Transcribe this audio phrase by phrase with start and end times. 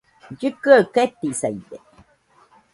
[0.33, 1.77] Llikɨaɨ ketisaide